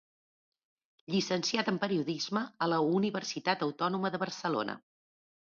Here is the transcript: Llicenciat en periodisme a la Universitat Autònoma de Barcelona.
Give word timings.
Llicenciat 1.15 1.69
en 1.73 1.77
periodisme 1.83 2.43
a 2.67 2.71
la 2.73 2.79
Universitat 2.97 3.67
Autònoma 3.69 4.15
de 4.17 4.23
Barcelona. 4.25 4.81